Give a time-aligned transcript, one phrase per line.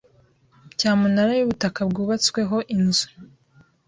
[0.77, 3.07] Cyamunara y’ubutaka bwubatsweho inzu